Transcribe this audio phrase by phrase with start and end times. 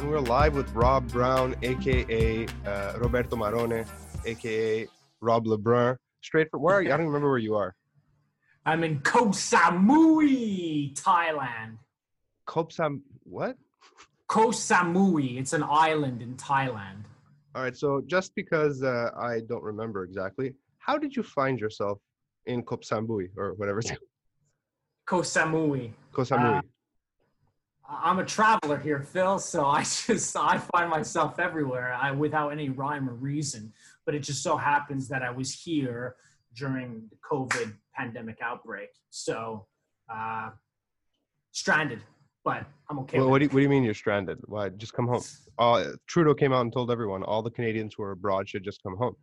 [0.00, 3.86] and we're live with Rob Brown, aka uh, Roberto Marone,
[4.24, 4.88] aka
[5.20, 5.96] Rob Lebrun.
[6.22, 6.90] Straight from where are you?
[6.90, 7.74] I don't remember where you are.
[8.64, 11.76] I'm in Koh Samui, Thailand.
[12.46, 13.58] Koh Sam, what?
[14.26, 15.38] Koh Samui.
[15.38, 17.04] It's an island in Thailand.
[17.54, 21.98] All right, so just because uh, I don't remember exactly, how did you find yourself
[22.46, 24.00] in Koh Samui or whatever it's called?
[25.04, 25.92] Koh Samui.
[26.12, 26.58] Koh Samui.
[26.58, 26.62] Uh,
[27.90, 29.38] I'm a traveler here, Phil.
[29.38, 33.72] So I just I find myself everywhere, I without any rhyme or reason.
[34.06, 36.16] But it just so happens that I was here
[36.54, 39.66] during the COVID pandemic outbreak, so
[40.12, 40.50] uh,
[41.52, 42.00] stranded.
[42.42, 43.18] But I'm okay.
[43.18, 44.38] well, what, do you, what do you mean you're stranded?
[44.46, 44.70] Why?
[44.70, 45.22] Just come home.
[45.58, 48.82] Uh, Trudeau came out and told everyone all the Canadians who are abroad should just
[48.82, 49.14] come home.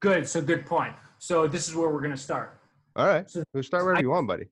[0.00, 0.26] Good.
[0.26, 0.94] So good point.
[1.18, 2.58] So this is where we're gonna start.
[2.96, 4.46] All right, So- we'll start wherever I- you want, buddy.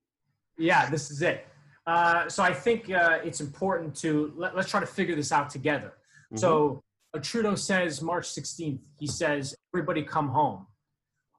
[0.57, 1.47] Yeah, this is it.
[1.87, 5.49] Uh, so I think uh, it's important to let, us try to figure this out
[5.49, 5.93] together.
[6.35, 8.79] So uh, Trudeau says March 16th.
[8.99, 10.67] He says everybody come home.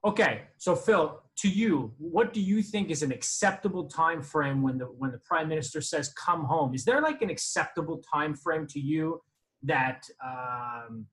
[0.05, 4.77] Okay, so Phil, to you, what do you think is an acceptable time frame when
[4.77, 6.75] the when the prime minister says come home?
[6.75, 9.21] Is there like an acceptable time frame to you
[9.63, 11.07] that um,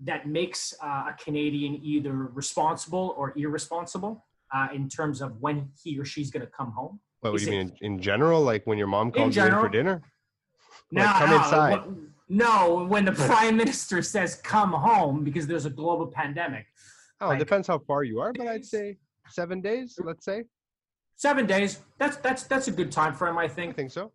[0.00, 5.98] that makes uh, a Canadian either responsible or irresponsible uh, in terms of when he
[5.98, 6.98] or she's going to come home?
[7.22, 8.42] What, what do you mean in, in general?
[8.42, 10.02] Like when your mom calls you in for dinner?
[10.90, 11.78] No, Like, come no, inside.
[11.78, 11.92] wh-
[12.28, 16.66] No, when the prime minister says come home because there's a global pandemic.
[17.20, 18.98] Oh, Like- it depends how far you are, but I'd say
[19.30, 19.98] seven days.
[20.02, 20.44] Let's say.
[21.14, 21.78] Seven days.
[21.98, 23.70] That's that's that's a good time frame, I think.
[23.70, 23.92] I think.
[23.92, 24.12] so.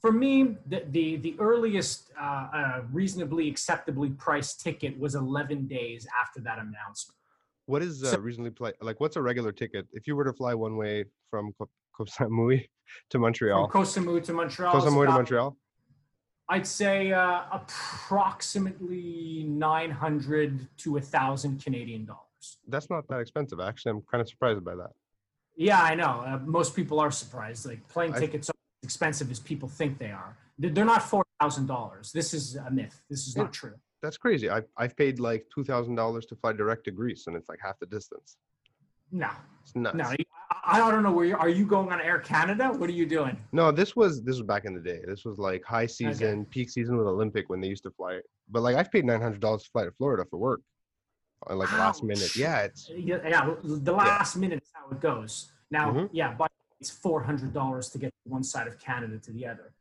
[0.00, 6.06] For me, the the, the earliest uh, uh, reasonably acceptably priced ticket was 11 days
[6.22, 7.16] after that announcement.
[7.64, 8.72] What is uh, So- reasonably play?
[8.80, 11.52] Like, what's a regular ticket if you were to fly one way from
[11.96, 12.66] Koh Samui
[13.10, 13.68] to Montreal?
[13.68, 14.72] From Koh Samui to Montreal.
[14.72, 15.56] Koh Samui to Montreal.
[16.48, 22.22] I'd say uh, approximately 900 to a thousand Canadian dollars.
[22.68, 23.58] That's not that expensive.
[23.60, 24.90] Actually, I'm kind of surprised by that.
[25.56, 26.22] Yeah, I know.
[26.26, 27.66] Uh, most people are surprised.
[27.66, 30.36] Like plane I- tickets aren't as expensive as people think they are.
[30.58, 32.12] They're not four thousand dollars.
[32.12, 33.02] This is a myth.
[33.10, 33.74] This is not true.
[34.02, 34.48] That's crazy.
[34.48, 37.58] I I've paid like two thousand dollars to fly direct to Greece, and it's like
[37.62, 38.36] half the distance.
[39.12, 39.28] No,
[39.62, 39.96] It's nuts.
[39.96, 40.04] no.
[40.64, 41.48] I, don't know where you are.
[41.48, 42.68] You going on Air Canada?
[42.72, 43.36] What are you doing?
[43.52, 45.00] No, this was this was back in the day.
[45.06, 48.20] This was like high season, peak season with Olympic when they used to fly.
[48.48, 50.60] But like I've paid nine hundred dollars to fly to Florida for work.
[51.50, 52.34] uh, Like last minute.
[52.36, 53.54] Yeah, it's Yeah, yeah.
[53.64, 55.52] The last minute is how it goes.
[55.70, 56.08] Now, Mhm.
[56.12, 56.50] yeah, but
[56.80, 59.72] it's four hundred dollars to get one side of Canada to the other.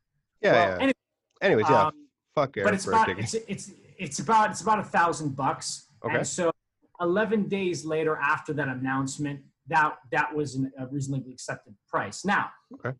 [0.41, 0.51] yeah.
[0.53, 0.75] Well, yeah.
[0.83, 0.93] anyway,
[1.41, 1.85] Anyways, yeah.
[1.87, 5.87] um, fuck but it's about it's, it's it's about it's about a thousand bucks.
[6.03, 6.17] Okay.
[6.17, 6.51] And so,
[7.01, 12.23] eleven days later after that announcement, that that was an, a reasonably accepted price.
[12.25, 12.93] Now, Okay.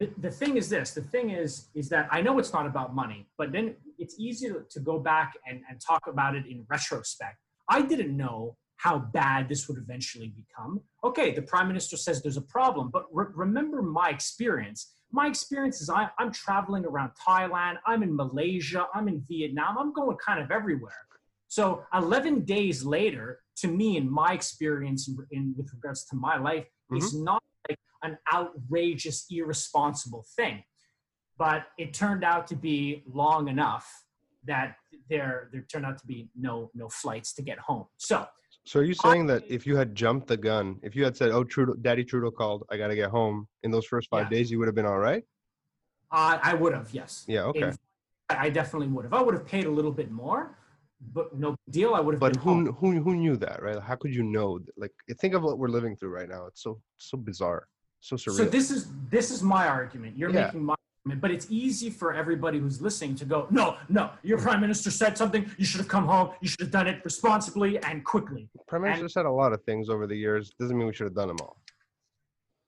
[0.00, 2.94] the, the thing is this: the thing is is that I know it's not about
[2.94, 6.64] money, but then it's easy to, to go back and, and talk about it in
[6.68, 7.36] retrospect.
[7.68, 10.80] I didn't know how bad this would eventually become.
[11.02, 14.92] Okay, the prime minister says there's a problem, but re- remember my experience.
[15.12, 19.92] My experience is I, I'm traveling around Thailand, I'm in Malaysia, I'm in Vietnam, I'm
[19.92, 20.92] going kind of everywhere.
[21.48, 26.36] So 11 days later, to me, in my experience in, in with regards to my
[26.38, 27.24] life, is mm-hmm.
[27.24, 30.62] not like an outrageous, irresponsible thing.
[31.38, 33.86] But it turned out to be long enough
[34.46, 34.76] that
[35.10, 37.86] there there turned out to be no no flights to get home.
[37.98, 38.26] So
[38.64, 41.30] So are you saying that if you had jumped the gun, if you had said,
[41.30, 44.38] "Oh, Trudeau, Daddy Trudeau called, I got to get home," in those first five Yeah.
[44.38, 45.22] days, you would have been all right?
[46.10, 47.24] I I would have yes.
[47.28, 47.44] Yeah.
[47.44, 47.68] Okay.
[47.68, 47.78] In-
[48.28, 49.14] I definitely would have.
[49.14, 50.58] I would have paid a little bit more,
[51.00, 51.94] but no deal.
[51.94, 52.66] I would have But who home.
[52.80, 53.80] who who knew that, right?
[53.80, 54.60] How could you know?
[54.76, 56.46] Like, think of what we're living through right now.
[56.46, 57.68] It's so so bizarre,
[58.00, 58.36] so surreal.
[58.36, 60.16] So this is this is my argument.
[60.16, 60.46] You're Yeah.
[60.46, 60.74] making my
[61.04, 64.90] argument, but it's easy for everybody who's listening to go, no, no, your prime minister
[64.90, 65.48] said something.
[65.58, 66.30] You should have come home.
[66.40, 68.48] You should have done it responsibly and quickly.
[68.66, 70.52] Prime and- Minister said a lot of things over the years.
[70.58, 71.56] Doesn't mean we should have done them all.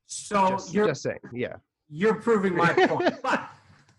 [0.06, 1.18] So just, you're just saying.
[1.32, 1.56] Yeah.
[1.88, 3.14] you're proving my point.
[3.22, 3.48] But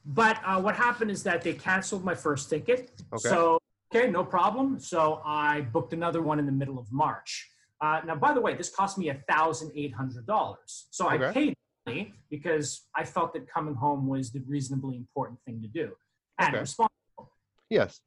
[0.06, 2.92] but uh, what happened is that they canceled my first ticket.
[3.14, 3.30] Okay.
[3.30, 3.60] So
[3.94, 4.80] okay, no problem.
[4.80, 7.50] So I booked another one in the middle of March.
[7.82, 10.88] Uh, now, by the way, this cost me thousand eight hundred dollars.
[10.92, 11.56] So I paid
[11.86, 15.94] money because I felt that coming home was the reasonably important thing to do
[16.38, 16.60] and Okay.
[16.62, 17.32] responsible.
[17.70, 18.02] Yes.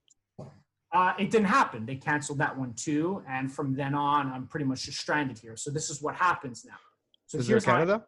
[0.95, 1.87] Uh, it didn't happen.
[1.87, 5.57] They canceled that one too, and from then on, I'm pretty much just stranded here.
[5.57, 6.77] So this is what happens now.
[7.27, 8.05] So Is here's how Canada?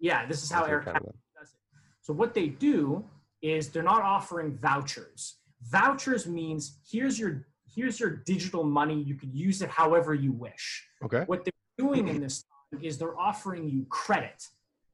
[0.00, 1.18] yeah, this is how Air Canada Canada?
[1.38, 1.60] does it.
[2.02, 3.04] So what they do
[3.40, 5.36] is they're not offering vouchers.
[5.62, 9.02] Vouchers means here's your here's your digital money.
[9.02, 10.86] You could use it however you wish.
[11.04, 11.24] Okay.
[11.26, 11.52] What they're
[11.86, 12.44] doing in this
[12.80, 14.42] is they're offering you credit.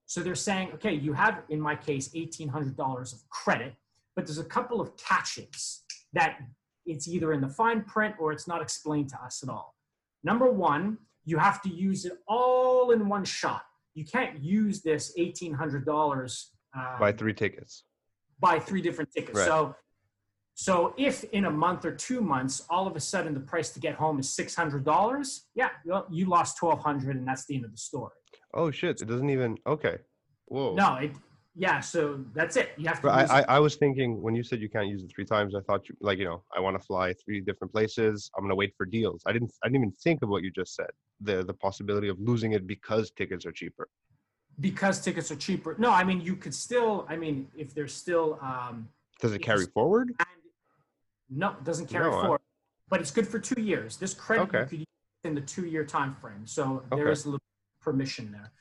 [0.06, 3.74] So they're saying, okay, you have in my case eighteen hundred dollars of credit.
[4.16, 5.82] but there's a couple of catches
[6.12, 6.38] that
[6.86, 9.74] it's either in the fine print or it's not explained to us at all.
[10.22, 13.62] Number one, you have to use it all in one shot.
[13.94, 16.44] You can't use this $1,800
[16.76, 17.84] uh, Buy three tickets.
[18.40, 19.38] buy three different tickets.
[19.38, 19.46] Right.
[19.46, 19.74] So,
[20.54, 23.80] so if in a month or two months, all of a sudden the price to
[23.80, 27.56] get home is six hundred dollars, yeah, well, you lost twelve hundred, and that's the
[27.56, 28.14] end of the story.
[28.54, 29.00] Oh shit!
[29.02, 29.58] It doesn't even.
[29.66, 29.96] Okay.
[30.46, 30.74] Whoa.
[30.74, 31.12] No, it,
[31.56, 32.70] yeah, so that's it.
[32.76, 33.08] You have to.
[33.08, 35.60] I, I, I was thinking when you said you can't use it three times, I
[35.60, 38.30] thought you like you know I want to fly three different places.
[38.36, 39.22] I'm gonna wait for deals.
[39.26, 40.90] I didn't I didn't even think of what you just said.
[41.20, 43.88] The the possibility of losing it because tickets are cheaper.
[44.60, 45.74] because tickets are cheaper.
[45.78, 47.06] No, I mean you could still.
[47.08, 48.38] I mean, if there's still.
[48.40, 48.88] Um,
[49.20, 50.12] Does it carry forward?
[51.30, 52.40] No, it doesn't carry No, I- forward,
[52.88, 53.96] but it's good for two years.
[53.96, 54.68] This credit you Okay.
[54.68, 54.86] could use
[55.24, 57.12] in the two-year time frame, so there Okay.
[57.12, 57.46] is a little
[57.80, 58.52] permission there.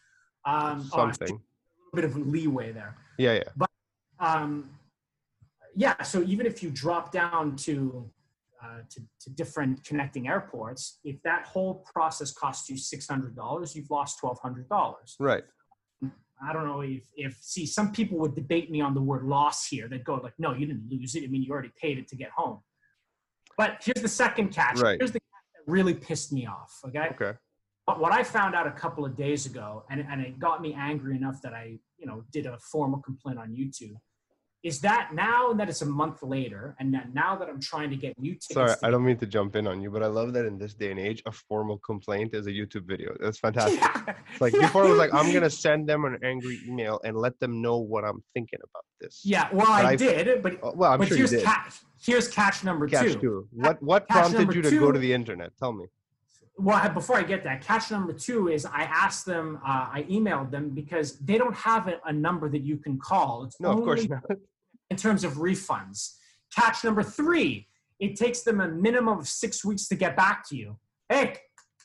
[0.45, 1.41] Um, or a Something.
[1.93, 2.97] bit of leeway there.
[3.17, 3.65] Yeah, yeah.
[4.19, 4.77] um,
[5.75, 8.09] yeah, so even if you drop down to,
[8.61, 13.75] uh, to to different connecting airports, if that whole process costs you six hundred dollars,
[13.75, 15.15] you've lost twelve hundred dollars.
[15.19, 15.43] Right.
[16.41, 19.67] I don't know if if see some people would debate me on the word loss
[19.67, 19.87] here.
[19.87, 21.23] They'd go like, no, you didn't lose it.
[21.23, 22.59] I mean, you already paid it to get home.
[23.57, 24.79] But here's the second catch.
[24.79, 24.97] Right.
[24.99, 26.79] Here's the catch that really pissed me off.
[26.87, 27.09] Okay.
[27.11, 27.37] Okay.
[27.85, 30.73] But what I found out a couple of days ago, and, and it got me
[30.73, 33.95] angry enough that I, you know, did a formal complaint on YouTube,
[34.63, 37.97] is that now that it's a month later, and that now that I'm trying to
[37.97, 40.31] get new tickets, Sorry, I don't mean to jump in on you, but I love
[40.33, 43.13] that in this day and age, a formal complaint is a YouTube video.
[43.19, 43.81] That's fantastic.
[43.81, 44.13] Yeah.
[44.39, 47.61] Like before, it was like I'm gonna send them an angry email and let them
[47.61, 49.21] know what I'm thinking about this.
[49.25, 51.43] yeah, well, But I, I- did, but Oh, Well, I'm but sure you here's did.
[51.43, 51.73] catch.
[52.01, 53.19] Here's catch number Catch two.
[53.19, 53.47] two.
[53.51, 55.51] What what Catch prompted you to go to the internet?
[55.59, 55.85] Tell me.
[56.55, 60.51] Well, before I get that, catch number two is I asked them, uh, I emailed
[60.51, 63.43] them because they don't have a, a number that you can call.
[63.45, 64.21] It's No, of course not.
[64.93, 66.17] In terms of refunds.
[66.55, 67.67] Catch number three,
[67.99, 70.77] it takes them a minimum of six weeks to get back to you.
[71.09, 71.35] Hey,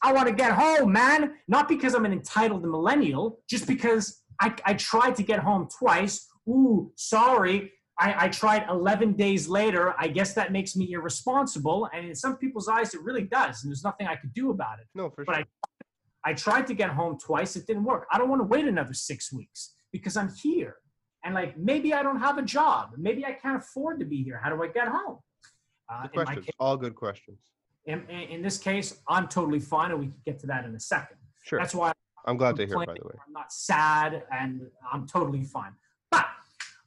[0.02, 1.36] I want to get home, man.
[1.48, 6.28] Not because I'm an entitled millennial, just because I, I tried to get home twice.
[6.46, 7.72] Ooh, sorry.
[7.98, 9.94] I, I tried 11 days later.
[9.98, 11.88] I guess that makes me irresponsible.
[11.94, 13.62] And in some people's eyes, it really does.
[13.62, 14.86] And there's nothing I could do about it.
[14.94, 15.44] No, for But sure.
[16.26, 17.56] I tried to get home twice.
[17.56, 18.06] It didn't work.
[18.12, 20.76] I don't want to wait another six weeks because I'm here.
[21.24, 22.90] And like maybe I don't have a job.
[22.96, 24.40] Maybe I can't afford to be here.
[24.42, 25.18] How do I get home?
[25.90, 26.46] Uh, Good questions.
[26.46, 27.38] case, All good questions.
[27.86, 30.80] in, in this case, I'm totally fine, and we can get to that in a
[30.80, 31.16] second.
[31.42, 31.58] Sure.
[31.58, 31.92] That's why
[32.26, 32.76] I'm glad to hear.
[32.76, 33.14] By the way.
[33.26, 35.72] I'm not sad, and I'm totally fine.
[36.10, 36.26] But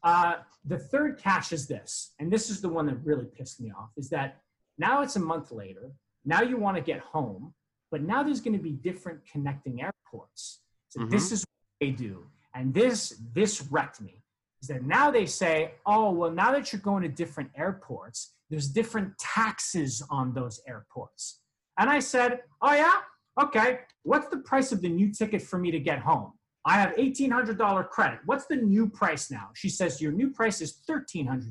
[0.03, 0.35] uh,
[0.65, 3.89] the third catch is this, and this is the one that really pissed me off:
[3.97, 4.41] is that
[4.77, 5.91] now it's a month later.
[6.23, 7.53] Now you want to get home,
[7.89, 10.59] but now there's going to be different connecting airports.
[10.89, 14.20] So this is what they do, and this this wrecked me.
[14.61, 18.67] Is that now they say, oh well, now that you're going to different airports, there's
[18.67, 21.39] different taxes on those airports.
[21.79, 22.99] And I said, oh yeah,
[23.41, 23.79] okay.
[24.03, 26.33] What's the price of the new ticket for me to get home?
[26.65, 28.19] I have $1,800 credit.
[28.25, 29.49] What's the new price now?
[29.55, 31.45] She says, Your new price is $1,300.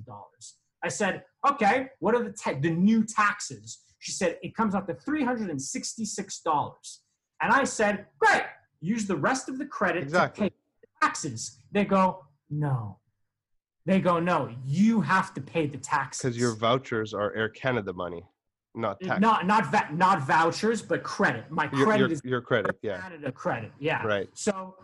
[0.85, 3.81] I said, Okay, what are the, ta- the new taxes?
[3.99, 6.99] She said, It comes out to $366.
[7.43, 8.43] And I said, Great,
[8.81, 10.47] use the rest of the credit Exactly.
[10.47, 11.59] to pay the taxes.
[11.73, 12.99] They go, No.
[13.87, 16.23] They go, No, you have to pay the taxes.
[16.23, 18.23] Because your vouchers are Air Canada money,
[18.75, 19.21] not tax.
[19.21, 21.51] not not va- not vouchers, but credit.
[21.51, 22.77] My credit your, is your credit.
[22.83, 23.01] Yeah.
[23.01, 23.73] Canada credit.
[23.79, 24.03] Yeah.
[24.07, 24.29] Right.
[24.35, 24.77] So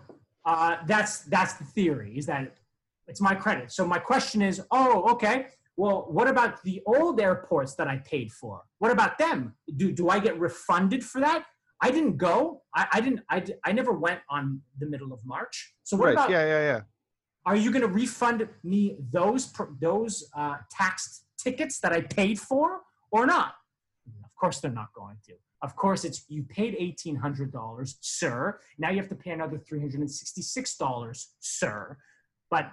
[0.44, 2.56] uh, that's that's the theory is that
[3.06, 3.70] it's my credit.
[3.72, 5.46] So my question is, oh, okay.
[5.76, 8.62] Well, what about the old airports that I paid for?
[8.78, 9.54] What about them?
[9.76, 11.44] Do do I get refunded for that?
[11.82, 12.62] I didn't go.
[12.74, 13.20] I, I didn't.
[13.28, 15.74] I, I never went on the middle of March.
[15.84, 16.12] So what Right.
[16.14, 16.30] about?
[16.30, 16.46] Yeah.
[16.46, 16.60] Yeah.
[16.60, 16.80] Yeah.
[17.46, 22.80] Are you going to refund me those those uh, taxed tickets that I paid for
[23.12, 23.54] or not?
[24.24, 25.34] Of course, they're not going to.
[25.62, 28.58] Of course, it's you paid eighteen hundred dollars, sir.
[28.78, 31.96] Now you have to pay another three hundred and sixty-six dollars, sir.
[32.50, 32.72] But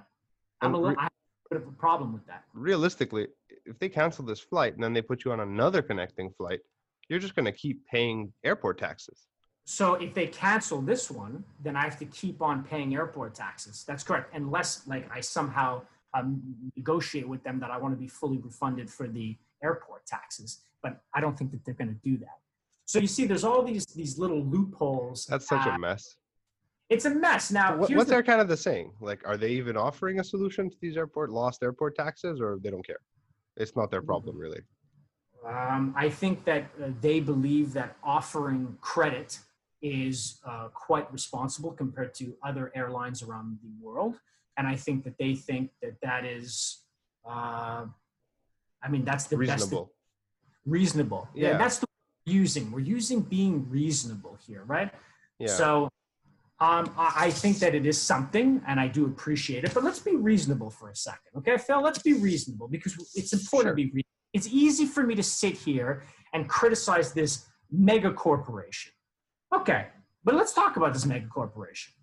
[0.62, 0.98] I'm a little.
[1.00, 1.12] I have
[1.51, 2.44] a bit of a problem with that.
[2.53, 3.27] Realistically,
[3.65, 6.60] if they cancel this flight and then they put you on another connecting flight,
[7.10, 9.27] you're just gonna keep paying airport taxes.
[9.65, 13.84] So if they cancel this one, then I have to keep on paying airport taxes.
[13.88, 16.41] That's correct, unless like I somehow um,
[16.75, 20.60] negotiate with them that I want to be fully refunded for the airport taxes.
[20.82, 22.38] But I don't think that they're going to do that.
[22.86, 25.25] So you see, there's all these these little loopholes.
[25.25, 26.17] That's such Uh, a mess.
[26.89, 27.50] It's a mess.
[27.50, 28.91] Now, What, what's the- Air Canada saying?
[29.00, 32.70] Like, are they even offering a solution to these airport lost airport taxes, or they
[32.70, 33.00] don't care?
[33.55, 34.62] It's not their problem, really.
[35.48, 39.39] Um, I think that uh, they believe that offering credit
[39.84, 44.20] is uh, quite responsible compared to other airlines around the world,
[44.58, 46.80] and I think that they think that that is
[47.25, 47.86] Uh,
[48.86, 49.52] I mean, that's the best.
[49.52, 49.86] Reasonable.
[50.66, 51.24] Reasonable.
[51.34, 51.52] Yeah.
[51.52, 51.58] Yeah.
[51.58, 51.88] that's the
[52.25, 52.66] we're using.
[52.74, 54.90] We're using being reasonable here, right?
[55.40, 55.48] Yeah.
[55.60, 55.68] So
[56.68, 59.74] um, I, I think that it is something, and I do appreciate it.
[59.74, 61.82] But let's be reasonable for a second, okay, Phil?
[61.82, 63.75] Let's be reasonable because it's important Sure.
[63.75, 63.92] to be.
[63.96, 64.06] Re-
[64.38, 65.92] it's easy for me to sit here
[66.34, 67.32] and criticize this
[67.90, 68.92] mega corporation.
[69.53, 69.88] Okay,
[70.24, 71.93] but let's talk about this mega corporation.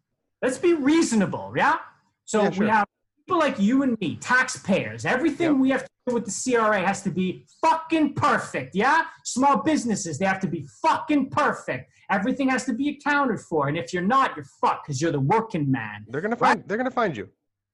[0.43, 1.79] Let's be reasonable, yeah.
[2.25, 2.65] So Yeah, sure.
[2.65, 2.87] we have
[3.27, 5.05] people like you and me, taxpayers.
[5.05, 5.57] Everything Yep.
[5.57, 9.05] we have to do with the CRA has to be fucking perfect, yeah.
[9.25, 11.93] Small businesses, they have to be fucking perfect.
[12.11, 15.21] Everything has to be accounted for, and if you're not, you're fucked because you're the
[15.21, 16.07] working man.
[16.09, 16.63] they're gonna find.
[16.67, 17.29] They're gonna find you.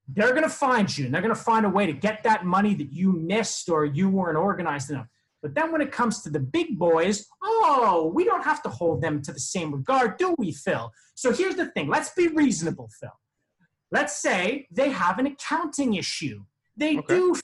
[0.09, 2.93] They're gonna find you, and they're gonna find a way to get that money that
[2.93, 5.07] you missed or you weren't organized enough.
[5.47, 9.01] But then when it comes to the big boys, oh, we don't have to hold
[9.01, 10.93] them to the same regard, do we, Phil?
[11.15, 13.13] So here's the thing let's be reasonable, Phil.
[13.93, 16.43] Let's say they have an accounting issue.
[16.77, 17.15] They Okay.
[17.15, 17.37] do,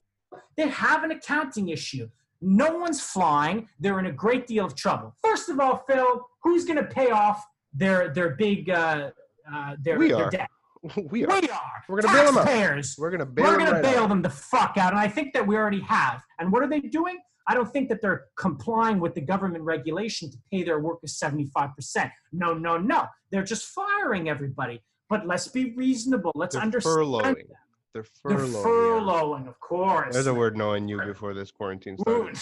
[0.56, 2.10] they have an accounting issue.
[2.40, 3.68] No one's flying.
[3.78, 5.14] They're in a great deal of trouble.
[5.22, 9.12] First of all, Phil, who's going to pay off their their big uh,
[9.54, 10.30] uh, their, We their are.
[10.30, 10.50] debt?
[11.12, 11.40] we are.
[11.40, 11.84] We are.
[11.88, 12.84] We're gonna bail 'em out.
[12.98, 14.08] We're gonna bail We're going to right bail out.
[14.08, 14.90] them the fuck out.
[14.92, 16.20] And I think that we already have.
[16.40, 17.18] And what are they doing?
[17.48, 22.10] I don't think that they're complying with the government regulation to pay their workers 75%.
[22.32, 23.06] No, no, no.
[23.30, 24.82] They're just firing everybody.
[25.08, 26.32] But let's be reasonable.
[26.34, 26.96] Let's They're understand.
[26.96, 27.34] furloughing.
[27.34, 27.46] them.
[27.92, 28.52] They're furloughing.
[28.52, 29.48] They're furloughing.
[29.48, 30.14] of course.
[30.14, 32.38] There's a word knowing you before this quarantine started.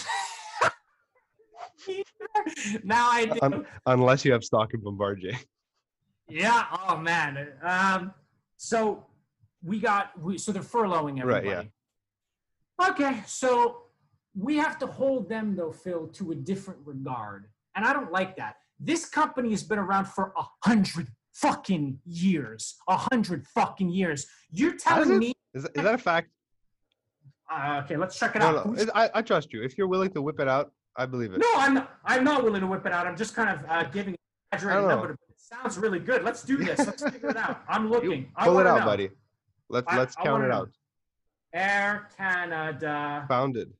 [2.83, 3.39] now I do.
[3.41, 5.33] Un- unless you have stock in Bombardier.
[6.29, 6.65] Yeah.
[6.87, 7.49] Oh man.
[7.61, 8.13] Um.
[8.57, 9.05] So
[9.63, 11.49] we got we so they're furloughing everybody.
[11.49, 11.69] Right,
[12.79, 12.89] yeah.
[12.89, 13.23] Okay.
[13.27, 13.83] So
[14.37, 18.35] we have to hold them though, Phil, to a different regard, and I don't like
[18.37, 18.55] that.
[18.79, 22.75] This company has been around for a hundred fucking years.
[22.87, 24.27] A hundred fucking years.
[24.51, 25.17] You're telling it?
[25.17, 25.33] me?
[25.53, 26.29] Is that, is that a fact?
[27.51, 28.65] Uh, okay, let's check it No, out.
[28.69, 28.85] no.
[28.95, 29.61] I, I trust you.
[29.61, 31.39] If you're willing to whip it out, I believe it.
[31.39, 33.05] No, I'm not, I'm not willing to whip it out.
[33.05, 34.15] I'm just kind of uh, giving
[34.53, 35.11] exaggerated number.
[35.11, 36.23] It sounds really good.
[36.23, 36.79] Let's do this.
[36.79, 37.61] Let's figure it out.
[37.67, 38.31] I'm looking.
[38.37, 38.85] I Pull it out, know.
[38.85, 39.09] buddy.
[39.69, 40.69] Let's I- let's count it out.
[41.53, 43.25] Air Canada.
[43.27, 43.73] Founded.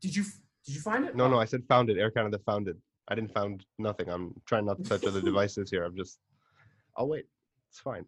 [0.00, 0.24] Did you
[0.64, 1.16] did you find it?
[1.16, 1.98] No, no, I said founded.
[1.98, 2.76] Air Canada founded.
[3.08, 4.08] I didn't found nothing.
[4.10, 5.84] I'm trying not to touch other devices here.
[5.84, 6.18] I'm just.
[6.96, 7.26] I'll wait.
[7.70, 8.04] It's fine.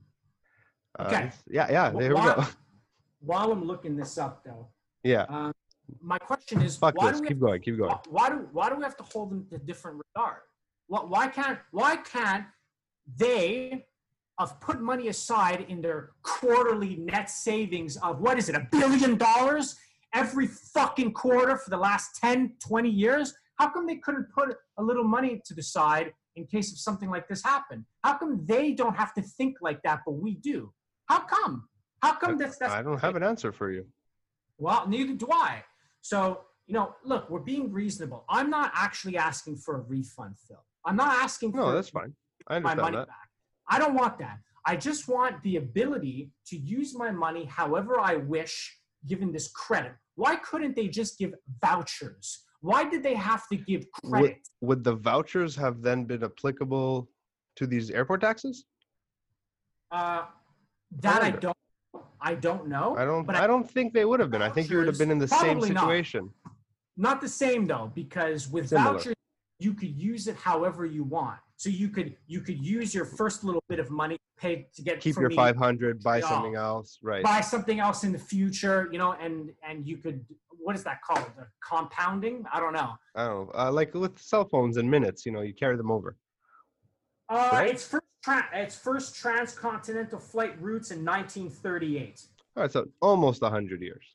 [0.99, 1.17] Uh, Okay.
[1.27, 1.91] it's- yeah, yeah.
[1.91, 2.45] Wh- There we while, go.
[3.21, 4.69] While I'm looking this up, though,
[5.03, 5.25] Yeah.
[5.29, 5.53] um,
[6.01, 7.19] my question is, Fuck why this.
[7.21, 7.61] do we Keep have, going.
[7.63, 7.91] Keep going.
[7.91, 10.41] why, why do why do we have to hold them to different regard?
[10.87, 12.45] Why, why can't why can't
[13.17, 13.87] they
[14.39, 19.17] have put money aside in their quarterly net savings of what is it a billion
[19.17, 19.77] dollars
[20.14, 24.83] every fucking quarter for the last 10 20 years how come they couldn't put a
[24.83, 28.73] little money to the side in case of something like this happened how come they
[28.73, 30.73] don't have to think like that but we do
[31.09, 31.69] how come
[32.02, 33.85] how come that's that's I don't have an answer for you.
[34.59, 35.62] well, neither do I.
[36.00, 38.25] So, you know, look, we're being reasonable.
[38.29, 40.64] I'm not actually asking for a refund, Phil.
[40.87, 42.14] I'm not asking No, for that's fine.
[42.49, 43.07] I my money that.
[43.09, 43.29] back.
[43.69, 44.38] I don't want that.
[44.67, 49.92] I just want the ability to use my money however I wish, given this credit.
[50.14, 52.45] Why couldn't they just give vouchers?
[52.61, 54.38] Why did they have to give credit?
[54.61, 57.09] would the vouchers have then been applicable
[57.57, 58.64] to these airport taxes?
[59.90, 60.25] Uh,
[61.00, 61.40] that I wonder.
[61.40, 61.57] don't.
[62.21, 62.97] I don't know.
[62.97, 63.26] I don't.
[63.26, 64.42] But I don't think they would have been.
[64.42, 65.83] I think you would have been in the same Probably not.
[65.85, 66.30] situation.
[66.97, 68.99] Not the same though, because with Similar.
[68.99, 69.14] vouchers
[69.59, 71.38] you could use it however you want.
[71.61, 74.99] So you could you could use your first little bit of money paid to get
[74.99, 76.99] Keep your me, 500, buy something else.
[77.02, 77.23] Right.
[77.23, 81.02] buy something else in the future, you know, and and you could what is that
[81.02, 81.26] called?
[81.37, 82.47] The compounding?
[82.50, 82.93] I don't know.
[83.14, 83.52] I don't know.
[83.55, 86.17] Uh, like with cell phones and minutes, you know, you carry them over.
[87.29, 87.69] Uh, Right.
[87.69, 92.23] It's first tra- it's first transcontinental flight routes in 1938.
[92.57, 94.07] All right, so almost 100 years.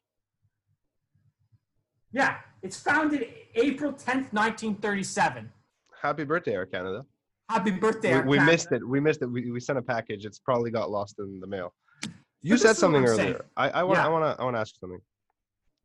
[2.11, 5.51] Yeah, it's founded April 10th, 1937.
[6.01, 7.05] Happy birthday, Air Canada.
[7.49, 8.19] Happy birthday!
[8.21, 8.87] We, we missed it.
[8.87, 9.27] We missed it.
[9.27, 10.25] We, we sent a package.
[10.25, 11.73] It's probably got lost in the mail.
[12.41, 13.15] You this said something earlier.
[13.15, 13.35] saying.
[13.55, 13.97] I, I want.
[13.97, 14.05] Yeah.
[14.05, 14.41] I want to.
[14.41, 14.99] I want to ask something.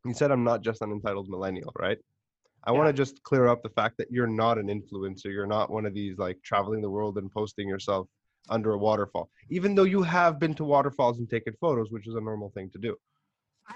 [0.06, 1.98] You said I'm not just an entitled millennial, right?
[2.64, 5.26] I want to just clear up the fact that you're not an influencer.
[5.26, 8.06] You're not one of these like traveling the world and posting yourself
[8.48, 9.30] under a waterfall.
[9.50, 12.70] Even though you have been to waterfalls and taken photos, which is a normal thing
[12.70, 12.96] to do.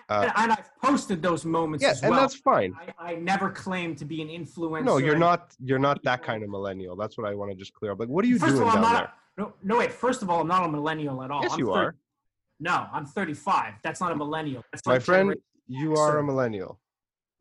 [0.09, 2.75] Uh, and, and I've posted those moments Yeah, as and that's fine.
[2.99, 4.85] I, I never claim to be an influencer.
[4.85, 5.55] No, you're not.
[5.63, 6.97] You're not that kind of millennial.
[6.97, 8.01] That's what I want to just clear up.
[8.01, 9.15] Like, what are you First doing of all, I'm down not.
[9.37, 9.47] there?
[9.47, 9.93] No, no, wait.
[9.93, 11.43] First of all, I'm not a millennial at all.
[11.43, 11.95] Yes, I'm you 30 are.
[12.61, 13.75] No, I'm 35.
[13.83, 14.63] That's not a millennial.
[14.73, 16.79] That's My friend, generation- you are a millennial.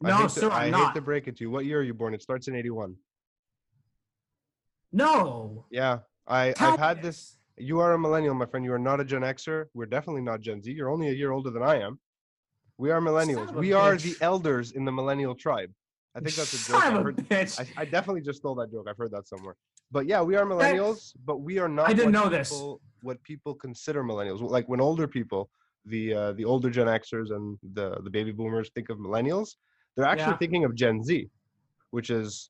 [0.04, 0.88] I No, sir, to, I'm I not.
[0.88, 1.52] hate to break it to you.
[1.52, 2.14] What year are you born?
[2.14, 2.96] It starts in 81.
[4.92, 5.66] No.
[5.72, 6.00] Yeah.
[6.28, 7.38] I, Tell I've had this.
[7.58, 8.66] You are a millennial, my friend.
[8.66, 9.66] You are not a Gen Xer.
[9.74, 10.72] We're definitely not Gen Z.
[10.72, 12.00] You're only a year older than I am.
[12.78, 13.54] We are millennials.
[13.54, 15.72] We are the elders in the millennial tribe.
[16.16, 16.84] I think that's a joke.
[16.84, 17.26] I, heard.
[17.60, 18.88] I, I definitely just stole that joke.
[18.90, 19.56] I've heard that somewhere.
[19.92, 21.90] But yeah, we are millennials, but we are not.
[21.90, 22.50] I didn't what know this.
[22.50, 25.50] people- What people consider millennials, like when older people,
[25.86, 29.50] the uh, the older Gen Xers and the the baby boomers think of millennials,
[29.96, 30.38] they're actually Yeah.
[30.44, 31.30] thinking of Gen Z,
[31.92, 32.50] which is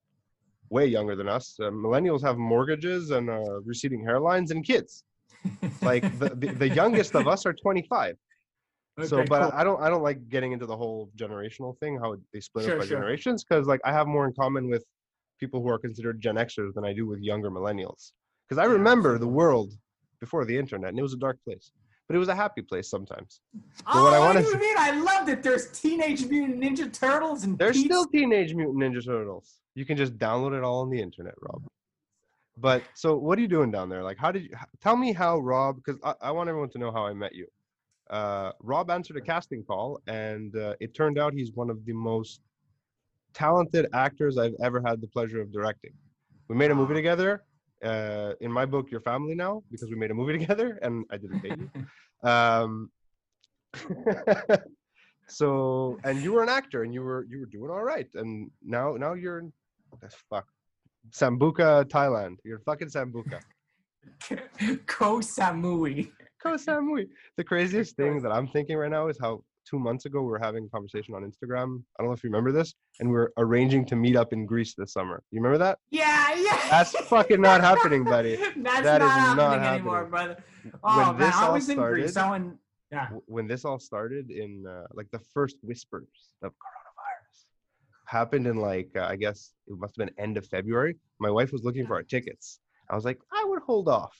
[0.70, 1.46] way younger than us.
[1.60, 5.04] Uh, millennials have mortgages and uh, receding hairlines and kids.
[5.82, 8.16] Like the, the, the youngest of us are 25.
[9.06, 9.52] So but cool.
[9.60, 12.74] I, don't i don't like getting into the whole generational thing how they split Sure,
[12.76, 12.98] up by sure.
[12.98, 14.86] generations because like i have more in common with
[15.40, 18.12] people who are considered gen xers than i do with younger millennials
[18.48, 19.74] because i Yeah, remember the world
[20.20, 21.72] before the internet and it was a dark place
[22.08, 23.42] but it was a happy place sometimes
[23.88, 24.76] oh, what I oh, what, wanna do you mean?
[24.78, 25.42] I loved it.
[25.42, 29.98] There's Teenage Mutant Ninja Turtles and there's Pete's- still teenage mutant ninja turtles you can
[29.98, 31.64] just download it all on the internet rob
[32.58, 34.50] but so what are you doing down there like how did you
[34.82, 37.48] tell me how rob because I, I want everyone to know how i met you
[38.14, 41.94] uh, rob answered a casting call and uh, it turned out he's one of the
[41.94, 42.42] most
[43.34, 45.92] talented actors i've ever had the pleasure of directing.
[46.48, 47.44] We made a movie together
[47.84, 51.18] uh, in my book your family now because we made a movie together and i
[51.18, 51.70] didn't pay you.
[52.34, 52.90] Um,
[55.28, 58.50] so and you were an actor and you were you were doing all right and
[58.64, 59.52] now now you're in
[60.30, 60.46] fuck?
[61.12, 62.38] Sambuca thailand.
[62.46, 63.42] You're fucking sambuca.
[64.86, 66.12] Ko Samui.
[66.44, 67.06] Ko Samui.
[67.38, 70.40] the craziest thing that i'm thinking right now is how two months ago we were
[70.40, 73.32] having a conversation on instagram i don't know if you remember this and we are
[73.38, 76.58] arranging to meet up in greece this summer you remember that Yeah, yeah.
[76.70, 78.36] That's fucking not happening, buddy.
[78.58, 80.38] That's That not is happening not anymore, brother.
[80.84, 82.12] Oh When man, this I all was in Greece.
[82.12, 82.58] started- I went,
[82.92, 83.08] yeah.
[83.36, 86.10] when this all started in uh, like the first whispers
[86.42, 87.38] of coronavirus
[88.08, 90.96] happened in like uh, I guess it must have been end of February.
[91.20, 92.60] My wife was looking for our tickets.
[92.90, 94.16] I was like, I would hold off.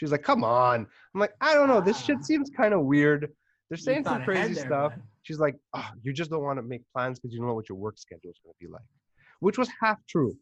[0.00, 0.86] She's like, come on.
[1.14, 1.82] I'm like, I don't know.
[1.82, 2.04] This Ah.
[2.06, 3.30] shit seems kind of weird.
[3.68, 4.92] They're saying some crazy there, stuff.
[4.94, 5.02] bud.
[5.24, 7.68] She's like, oh, you just don't want to make plans because you don't know what
[7.68, 8.80] your work schedule is going to be like,
[9.40, 10.34] which was half true.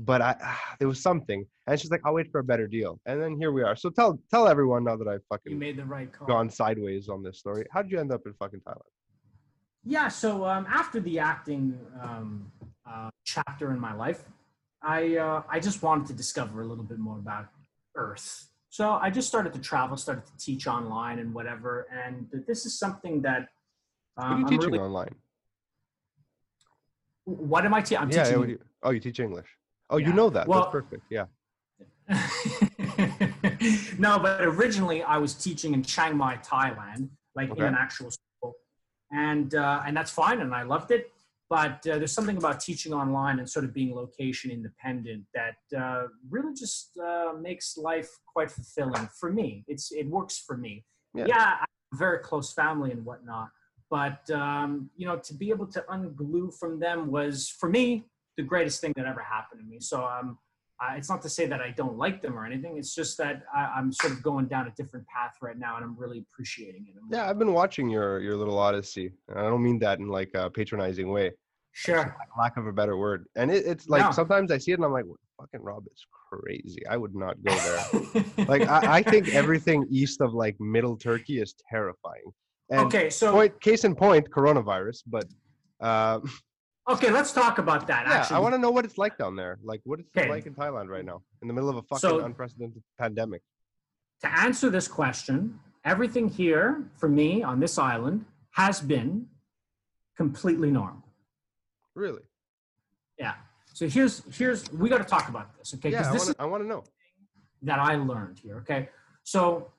[0.00, 0.36] But I,
[0.78, 3.50] there was something, and she's like, "I'll wait for a better deal." And then here
[3.50, 3.74] we are.
[3.74, 6.28] So tell tell everyone now that I've You made the right call.
[6.28, 7.66] gone sideways on this story.
[7.72, 8.92] How did you end up in fucking Thailand?
[9.84, 12.52] Yeah, so um, after the acting um,
[12.88, 14.22] uh, chapter in my life,
[14.82, 17.46] I uh, I just wanted to discover a little bit more about
[17.96, 18.46] Earth.
[18.70, 21.86] So I just started to travel, started to teach online and whatever.
[21.92, 23.48] And this is something that
[24.14, 24.78] What are um, you I'm teaching really.
[24.84, 25.14] online?
[27.24, 27.98] What am I teaching?
[27.98, 28.50] I'm yeah, yeah, teaching.
[28.50, 29.46] you, oh, you teach English.
[29.90, 30.46] Oh, you know that.
[30.46, 31.02] Well- That's perfect.
[31.10, 31.24] Yeah.
[33.98, 37.60] no, but originally I was teaching in Chiang Mai, Thailand, like Okay.
[37.60, 38.54] in an actual school,
[39.12, 41.12] and uh, and that's fine, and I loved it.
[41.50, 46.08] But uh, there's something about teaching online and sort of being location independent that uh,
[46.28, 49.64] really just uh, makes life quite fulfilling for me.
[49.66, 50.84] It's it works for me.
[51.14, 51.24] Yeah.
[51.26, 53.48] Yeah, I have a very close family and whatnot,
[53.88, 58.04] but um, you know, to be able to unglue from them was for me
[58.36, 59.80] the greatest thing that ever happened to me.
[59.80, 60.38] So um,
[60.80, 62.76] uh, it's not to say that I don't like them or anything.
[62.78, 65.84] It's just that I, I'm sort of going down a different path right now, and
[65.84, 66.94] I'm really appreciating it.
[67.00, 69.12] I'm Yeah, really- I've been watching your your little odyssey.
[69.28, 71.32] and I don't mean that in like a patronizing way.
[71.72, 72.16] sure.
[72.38, 73.26] Lack of a better word.
[73.36, 74.10] And it, it's like No.
[74.12, 75.04] sometimes I see it and I'm like,
[75.40, 76.84] fucking Rob is crazy.
[76.86, 78.24] I would not go there.
[78.52, 82.28] like I, I think everything east of like middle Turkey is terrifying.
[82.70, 85.02] And okay, so point case in point, coronavirus.
[85.06, 85.26] But
[85.80, 86.20] uh,
[86.88, 88.06] okay, let's talk about that.
[88.06, 89.58] yeah, actually, I want to know what it's like down there.
[89.62, 90.28] Like what it's Okay.
[90.28, 93.42] like in Thailand right now, in the middle of a fucking So- unprecedented pandemic.
[94.20, 99.28] to answer this question, everything here for me on this island has been
[100.16, 101.04] completely normal.
[101.94, 102.22] Really?
[103.16, 103.34] Yeah.
[103.74, 105.90] So here's here's we got to talk about this, okay?
[105.92, 106.42] Yeah, I this want to.
[106.42, 106.82] I want to know.
[107.62, 108.56] that I learned here.
[108.58, 108.88] Okay.
[109.24, 109.70] So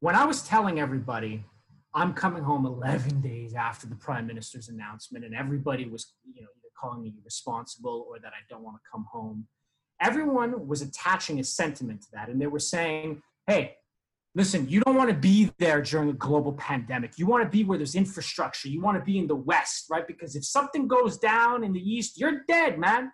[0.00, 1.44] when I was telling everybody
[1.94, 6.48] I'm coming home 11 days after the prime minister's announcement, and everybody was, you know,
[6.58, 9.46] either calling me irresponsible or that I don't want to come home,
[10.00, 12.28] everyone was attaching a sentiment to that.
[12.28, 13.76] And they were saying, hey,
[14.34, 17.16] listen, you don't want to be there during a global pandemic.
[17.16, 18.68] You want to be where there's infrastructure.
[18.68, 20.06] You want to be in the West, right?
[20.06, 23.12] Because if something goes down in the East, you're dead, man.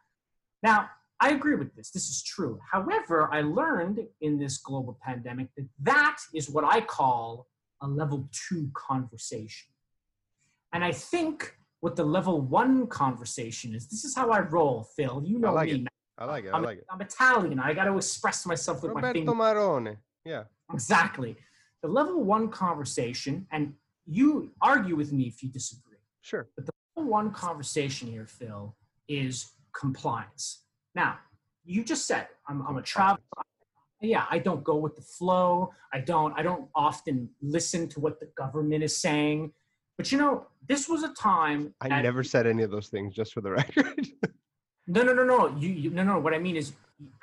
[0.63, 0.89] Now,
[1.21, 1.91] I agree with this.
[1.91, 2.59] This is true.
[2.73, 7.47] However, I learned in this global pandemic that that is what I call
[7.83, 9.69] a level two conversation.
[10.73, 15.23] And I think what the level one conversation is, this is how I roll, Phil.
[15.25, 15.81] You know like me.
[15.83, 15.89] it.
[16.19, 16.51] I like it.
[16.53, 16.87] I I'm, like it.
[16.91, 17.59] I'm Italian.
[17.59, 19.35] I got to express myself with my Roberto fingers.
[19.35, 19.97] Marone.
[20.25, 20.45] Yeah.
[20.73, 21.37] Exactly.
[21.83, 23.73] The level one conversation, and
[24.07, 25.97] you argue with me if you disagree.
[26.21, 26.49] Sure.
[26.57, 28.77] But the level one conversation here, Phil,
[29.09, 30.65] is compliance.
[30.95, 31.19] Now,
[31.65, 33.21] you just said I'm, I'm a traveler.
[34.01, 35.73] Yeah, I don't go with the flow.
[35.93, 36.33] I don't.
[36.39, 39.53] I don't often listen to what the government is saying.
[39.99, 41.75] But you know, this was a time.
[41.81, 44.09] I never said any of those things, just for the record.
[44.87, 45.55] No, no, no, no.
[45.59, 46.19] You, you, no, no.
[46.19, 46.73] What I mean is,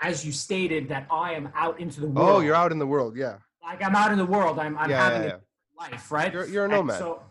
[0.01, 2.29] as you stated, that I am out into the oh, world.
[2.29, 3.17] oh, you're out in the world.
[3.17, 3.37] Yeah.
[3.63, 4.59] Like I'm out in the world.
[4.59, 6.31] I'm, I'm yeah, having yeah, a life, right?
[6.31, 6.99] You're, you're a And nomad.
[6.99, 7.23] So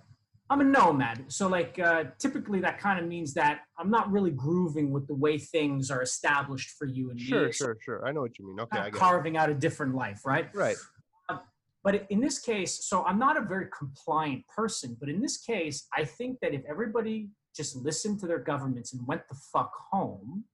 [0.48, 1.24] I'm a nomad.
[1.28, 5.14] So like uh, typically that kind of means that I'm not really grooving with the
[5.14, 7.52] way things are established for you and sure, me.
[7.52, 8.06] So sure, sure.
[8.06, 8.60] I know what you mean.
[8.60, 8.92] Okay, I it.
[8.92, 10.48] carving out a different life, right?
[10.54, 10.76] Right.
[11.82, 15.86] But in this case, so I'm not a very compliant person, but in this case,
[15.96, 20.46] I think that if everybody just listened to their governments and went the fuck home,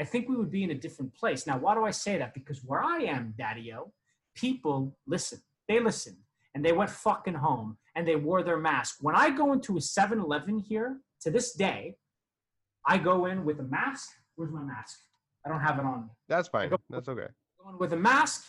[0.00, 1.44] I think we would be in a different place.
[1.44, 2.34] Now, why do I say that?
[2.34, 3.92] Because where I am, Daddy-O,
[4.36, 5.40] people listen.
[5.66, 6.18] They listened
[6.56, 8.96] and they went fucking home and they wore their mask.
[9.02, 11.96] When I go into a 7 Eleven here to this day,
[12.86, 14.08] I go in with a mask.
[14.36, 14.98] Where's my mask?
[15.44, 16.08] I don't have it on.
[16.28, 16.72] That's fine.
[16.88, 17.26] That's okay.
[17.78, 18.46] With a mask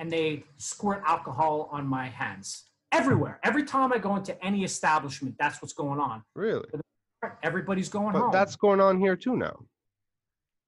[0.00, 3.38] and they squirt alcohol on my hands everywhere.
[3.44, 6.24] Every time I go into any establishment, that's what's going on.
[6.34, 6.66] Really.
[7.44, 8.30] Everybody's going But home.
[8.32, 9.56] that's going on here too now.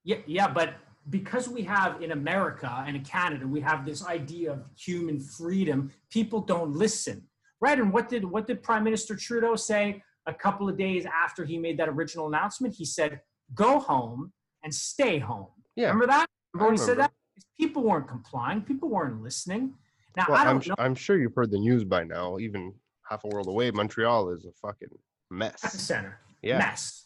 [0.05, 0.75] yeah, yeah, but
[1.09, 5.91] because we have in America and in Canada, we have this idea of human freedom.
[6.09, 7.23] People don't listen,
[7.61, 7.79] right?
[7.79, 11.57] And what did what did Prime Minister Trudeau say a couple of days after he
[11.57, 12.73] made that original announcement?
[12.73, 13.21] He said,
[13.55, 14.31] "Go home
[14.63, 15.87] and stay home." Yeah.
[15.87, 16.27] Remember that?
[16.53, 17.11] Remember when he said that?
[17.57, 18.61] People weren't complying.
[18.61, 19.73] People weren't listening.
[20.17, 20.75] Now Well, I I'm, don't sh- know.
[20.77, 22.37] I'm sure you've heard the news by now.
[22.39, 22.73] Even
[23.09, 24.89] half a world away, Montreal is a fucking
[25.31, 25.63] mess.
[25.63, 26.57] At the center Yeah.
[26.57, 27.05] mess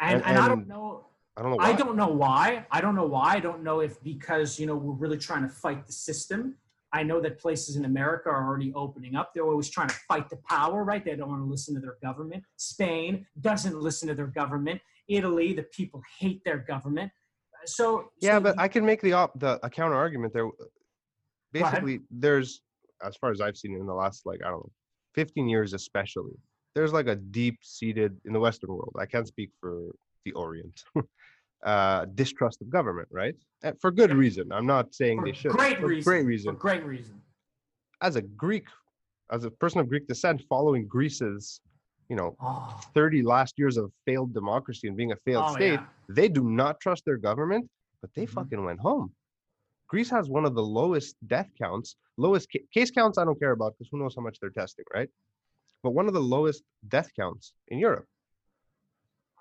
[0.00, 1.70] and, And- and, i don't know I don't know why.
[1.70, 4.76] i don't know why i don't know why i don't know if because you know
[4.76, 6.56] we're really trying to fight the system
[6.92, 10.28] i know that places in america are already opening up they're always trying to fight
[10.28, 14.14] the power right they don't want to listen to their government spain doesn't listen to
[14.14, 17.10] their government italy the people hate their government
[17.64, 20.48] so Yeah, so but you- I can make the op the a counter argument there.
[21.52, 22.60] Basically, there's
[23.04, 24.70] as far as I've seen in the last like I don't know,
[25.14, 26.32] 15 years especially.
[26.74, 28.94] There's like a deep seated in the Western world.
[28.98, 29.92] I can't speak for
[30.24, 30.82] the Orient.
[31.64, 33.34] uh, distrust of government, right?
[33.62, 34.50] And for good reason.
[34.52, 35.52] I'm not saying for they should.
[35.52, 36.54] great for reason Great for reason.
[36.56, 37.20] great reason
[38.00, 38.66] As a Greek,
[39.30, 41.60] as a person of Greek descent, following Greece's,
[42.08, 45.74] you know, oh, 30 last years of failed democracy and being a failed oh, state,
[45.80, 45.86] yeah.
[46.08, 47.68] they do not trust their government,
[48.00, 48.30] but they Mhm.
[48.30, 49.12] fucking went home.
[49.88, 53.18] Greece has one of the lowest death counts, lowest ca- case counts.
[53.18, 55.08] I don't care about because who knows how much they're testing, right?
[55.82, 58.06] But one of the lowest death counts in Europe,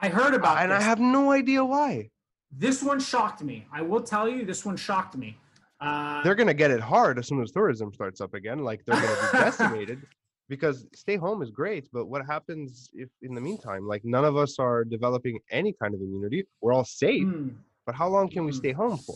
[0.02, 2.10] i heard about and I have no idea why.
[2.52, 3.66] This one shocked me.
[3.72, 5.38] I will tell you, this one shocked me.
[5.80, 8.60] Uh, They're gonna get it hard as soon as tourism starts up again.
[8.64, 10.02] Like they're gonna be decimated
[10.50, 14.36] because stay home is great, but what happens if in the meantime, like none of
[14.36, 16.46] us are developing any kind of immunity?
[16.62, 17.50] We're all safe, hmm,
[17.86, 18.56] but how long can we Mm.
[18.56, 19.16] stay home for?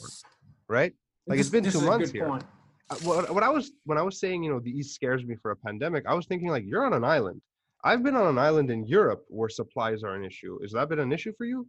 [0.68, 0.94] Right?
[1.28, 2.28] Like, it's been two months here.
[2.28, 2.44] point.
[2.90, 5.36] Uh, what, what I was when I was saying, you know, the East scares me
[5.42, 7.42] for a pandemic, I was thinking like you're on an island.
[7.86, 10.60] I've been on an island in Europe where supplies are an issue.
[10.64, 11.68] Has that been an issue for you?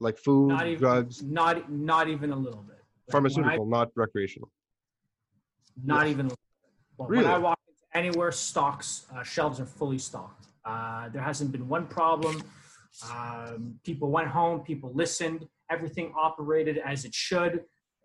[0.00, 2.78] Like food, Not even, drugs, not not even a little bit.
[2.78, 4.50] Like, when I- pharmaceutical, not recreational.
[5.84, 6.12] not Yes.
[6.12, 6.26] even.
[6.26, 6.70] A little bit.
[6.96, 7.24] Well, Really?
[7.24, 10.46] When I walk into anywhere, stocks uh, shelves are fully stocked.
[10.64, 12.42] Uh, there hasn't been one problem.
[13.14, 14.60] Um, people went home.
[14.60, 15.46] People listened.
[15.70, 17.52] Everything operated as it should.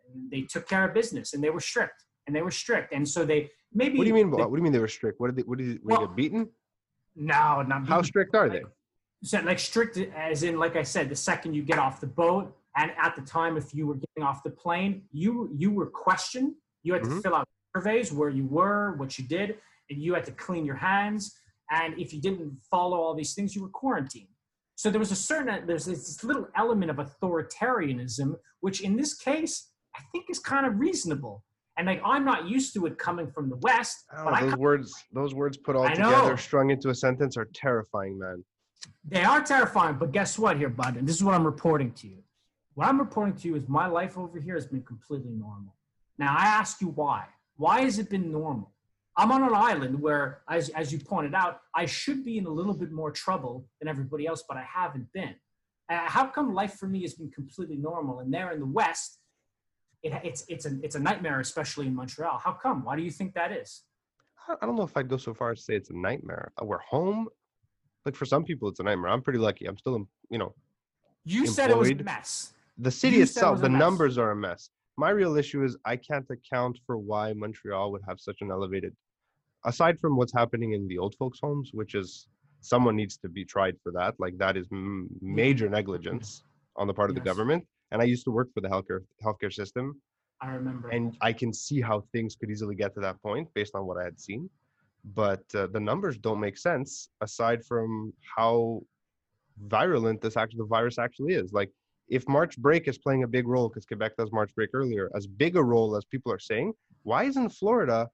[0.07, 2.03] And they took care of business, and they were strict.
[2.27, 2.93] And they were strict.
[2.93, 3.39] And so they
[3.73, 3.97] maybe.
[3.97, 4.29] What do you mean?
[4.31, 5.19] they- What do you mean they were strict?
[5.21, 5.43] What did they?
[5.49, 6.49] What did, they, were Well, they get beaten?
[7.15, 8.61] No, not How strict are they?
[9.23, 12.55] so like strict as in like i said the second you get off the boat
[12.77, 16.53] and at the time if you were getting off the plane you you were questioned.
[16.83, 17.23] You had to Mhm.
[17.23, 19.57] fill out surveys where you were what you did
[19.89, 21.21] and you had to clean your hands.
[21.71, 24.27] And if you didn't follow all these things you were quarantined.
[24.75, 29.71] So there was a certain there's this little element of authoritarianism which in this case
[29.95, 31.43] i think is kind of reasonable
[31.77, 34.37] and like i'm not used to it coming from the west I don't but know,
[34.37, 36.35] I those words, those words put all I together, know.
[36.35, 38.43] strung into a sentence, are terrifying, man.
[39.07, 40.95] They are terrifying, but guess what here, bud?
[40.97, 42.17] And this is what I'm reporting to you.
[42.75, 45.73] What I'm reporting to you is my life over here has been completely normal.
[46.17, 47.25] Now, I ask you why.
[47.57, 48.71] Why has it been normal?
[49.17, 52.49] I'm on an island where, as, as you pointed out, I should be in a
[52.49, 55.35] little bit more trouble than everybody else, but I haven't been.
[55.89, 58.19] Uh, how come life for me has been completely normal?
[58.19, 59.19] And there in the West,
[60.05, 62.37] it, it's, it's, a, it's a nightmare, especially in Montreal.
[62.37, 62.83] How come?
[62.83, 63.81] Why do you think that is?
[64.61, 66.51] I don't know if I'd go so far as to say it's a nightmare.
[66.61, 67.27] Uh, We're home.
[68.05, 69.09] Like for some people, it's a nightmare.
[69.11, 69.65] I'm pretty lucky.
[69.65, 70.53] I'm still, in, you know,
[71.23, 72.53] You said it was a mess.
[72.77, 73.79] the city You said it itself, the mess.
[73.79, 74.69] numbers are a mess.
[74.97, 78.93] My real issue is I can't account for why Montreal would have such an elevated,
[79.65, 82.27] aside from what's happening in the old folks' homes, which is
[82.61, 84.13] someone needs to be tried for that.
[84.19, 86.43] Like that is m- major negligence
[86.75, 87.65] on the part of the government.
[87.91, 90.01] And I used to work for the healthcare healthcare system,
[90.41, 90.89] I remember.
[90.89, 93.97] and I can see how things could easily get to that point based on what
[94.01, 94.49] I had seen.
[95.23, 98.81] but uh, the numbers don't make sense aside from how
[99.67, 101.53] virulent this actually the virus actually is.
[101.53, 101.71] Like
[102.09, 105.25] if March break is playing a big role because Quebec does March break earlier, as
[105.27, 108.09] big a role as people are saying, why isn't Florida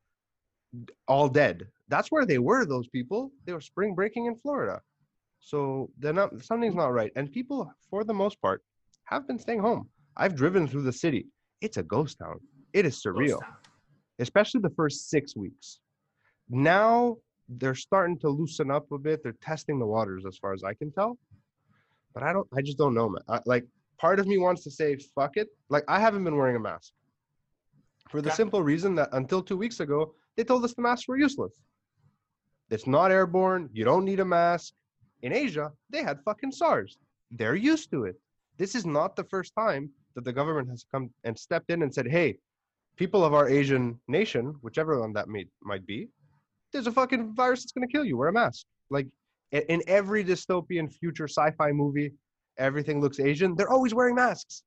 [1.07, 1.67] all dead?
[1.87, 2.65] That's where they were.
[2.65, 4.81] Those people they were spring breaking in Florida,
[5.39, 7.11] so they're not something's not right.
[7.15, 8.61] And people, for the most part,
[9.11, 9.89] have been staying home.
[10.17, 11.27] I've driven through the city.
[11.61, 12.39] It's a ghost town.
[12.73, 13.39] It is surreal,
[14.19, 15.79] especially the first six weeks.
[16.49, 17.17] Now
[17.49, 19.21] they're starting to loosen up a bit.
[19.23, 21.17] They're testing the waters, as far as I can tell.
[22.13, 22.47] But I don't.
[22.57, 23.21] I just don't know, man.
[23.27, 23.65] I, like,
[23.97, 26.91] part of me wants to say, "Fuck it." Like, I haven't been wearing a mask
[28.09, 28.35] for the Okay.
[28.35, 31.53] simple reason that until two weeks ago, they told us the masks were useless.
[32.69, 33.69] It's not airborne.
[33.73, 34.73] You don't need a mask.
[35.21, 36.97] In Asia, they had fucking SARS.
[37.31, 38.19] They're used to it.
[38.57, 41.93] This is not the first time that the government has come and stepped in and
[41.93, 42.37] said, "Hey,
[42.97, 46.09] people of our Asian nation, whichever one that may, might be,
[46.71, 48.17] there's a fucking virus that's going to kill you.
[48.17, 49.07] Wear a mask." Like
[49.51, 52.13] in every dystopian future sci-fi movie,
[52.57, 53.55] everything looks Asian.
[53.55, 54.63] They're always wearing masks,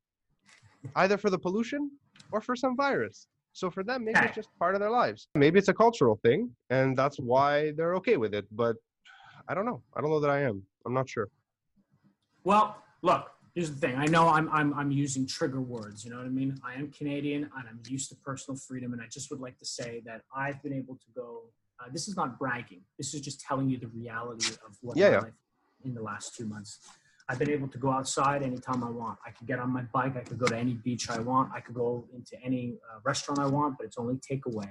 [0.97, 1.90] either for the pollution
[2.33, 3.27] or for some virus.
[3.53, 5.29] So for them, maybe it's just part of their lives.
[5.37, 8.47] Maybe it's a cultural thing, and that's why they're okay with it.
[8.51, 8.77] But
[9.47, 9.83] I don't know.
[9.94, 10.62] I don't know that I am.
[10.85, 11.29] I'm not sure.
[12.42, 13.97] Well, look, here's the thing.
[13.97, 16.05] I know I'm, I'm, I'm using trigger words.
[16.05, 16.59] You know what I mean?
[16.64, 18.93] I am Canadian and I'm used to personal freedom.
[18.93, 21.43] And I just would like to say that I've been able to go.
[21.81, 22.83] Uh, this is not bragging.
[22.99, 25.21] This is just telling you the reality of what Yeah, my yeah.
[25.21, 25.33] life
[25.85, 26.81] in the last two months.
[27.29, 29.19] I've been able to go outside anytime I want.
[29.27, 30.17] I could get on my bike.
[30.17, 31.53] I could go to any beach I want.
[31.55, 34.71] I could go into any uh, restaurant I want, but it's only takeaway.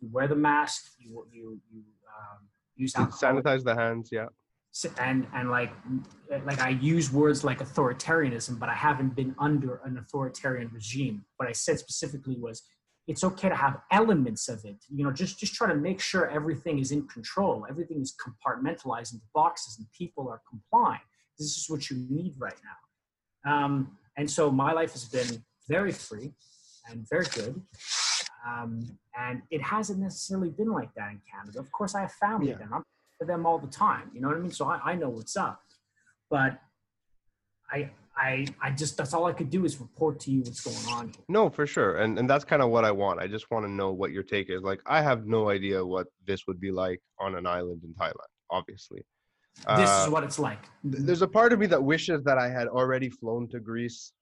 [0.00, 0.92] You wear the mask.
[0.98, 1.82] You you you
[2.18, 4.08] um, use alcohol Sanitize the hands.
[4.10, 4.26] Yeah.
[5.00, 5.72] And and like
[6.44, 11.24] like I use words like authoritarianism, but I haven't been under an authoritarian regime.
[11.36, 12.62] What I said specifically was
[13.08, 14.76] it's okay to have elements of it.
[14.88, 19.12] You know, just just try to make sure everything is in control, everything is compartmentalized
[19.14, 21.00] into boxes, and people are complying.
[21.38, 23.52] This is what you need right now.
[23.52, 26.32] Um, and so my life has been very free
[26.88, 27.60] and very good.
[28.46, 31.58] Um, and it hasn't necessarily been like that in Canada.
[31.58, 32.58] Of course, I have family Yeah.
[32.58, 32.68] there.
[32.72, 32.84] I'm
[33.26, 34.10] them all the time.
[34.14, 34.50] You know what I mean?
[34.50, 35.62] So I, I know what's up.
[36.30, 36.58] But
[37.70, 40.94] I I I just that's all I could do is report to you what's going
[40.98, 41.24] on here.
[41.28, 41.96] No, for sure.
[41.98, 43.20] And and that's kind of what I want.
[43.20, 44.62] I just want to know what your take is.
[44.62, 48.30] Like I have no idea what this would be like on an island in Thailand,
[48.50, 49.02] obviously.
[49.76, 50.62] This Uh, is what it's like.
[50.90, 54.12] th- there's a part of me that wishes that I had already flown to Greece,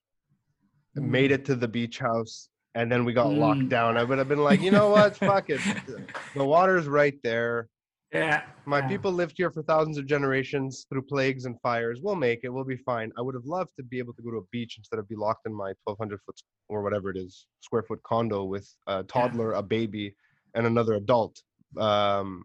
[0.95, 3.69] made it to the beach house, and then we got locked Mm.
[3.69, 3.97] down.
[3.99, 5.17] I would have been like, you know what?
[5.17, 5.61] Fuck it.
[6.35, 7.69] The water's right there.
[8.13, 8.43] Yeah.
[8.65, 8.89] My yeah.
[8.89, 12.01] people lived here for thousands of generations through plagues and fires.
[12.03, 12.49] We'll make it.
[12.49, 13.13] We'll be fine.
[13.19, 15.17] I would have loved to be able to go to a beach instead of be
[15.17, 19.53] locked in my 1,200 foot or whatever it is square foot condo with a toddler,
[19.53, 20.15] a baby,
[20.55, 21.43] and another adult.
[21.79, 22.45] Um,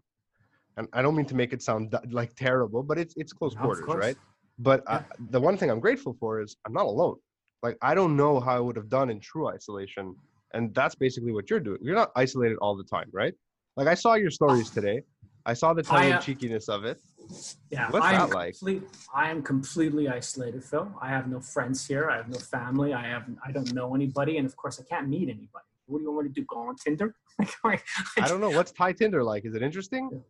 [0.76, 3.62] and I don't mean to make it sound like terrible, but it's it's close No,
[3.62, 4.16] quarters, right?
[4.58, 7.16] But I, the one thing I'm grateful for is I'm not alone.
[7.62, 10.14] Like I don't know how I would have done in true isolation,
[10.52, 11.78] and that's basically what you're doing.
[11.80, 13.34] You're not isolated all the time, right?
[13.76, 15.02] Like I saw your stories today.
[15.46, 16.98] I saw the tongue uh, in cheekiness of it.
[17.70, 18.56] Yeah, What's I am that like?
[19.14, 20.90] I am completely isolated, Phil.
[21.00, 22.10] I have no friends here.
[22.10, 22.92] I have no family.
[22.94, 25.64] I have I don't know anybody, and of course, I can't meet anybody.
[25.86, 26.46] What do you want me to do?
[26.46, 27.14] Go on Tinder?
[27.64, 29.44] I don't know what's Thai Tinder like.
[29.44, 30.22] Is it interesting?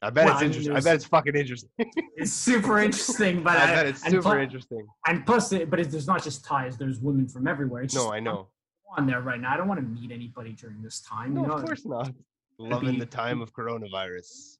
[0.00, 0.76] I bet Well, it's I mean, interesting.
[0.76, 1.70] I bet it's fucking interesting.
[2.16, 4.86] It's super interesting, but I I, bet it's super plu- interesting.
[5.06, 6.76] And plus, it, but it, there's not just Thais.
[6.76, 7.82] There's women from everywhere.
[7.82, 8.48] It's No, just, I know.
[8.96, 9.52] I'm on there right now.
[9.52, 11.34] I don't want to meet anybody during this time.
[11.34, 11.54] No, you know?
[11.54, 12.12] of course not.
[12.58, 14.58] Loving be- the time of coronavirus.